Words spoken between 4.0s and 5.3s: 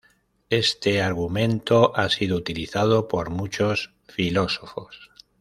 filósofos.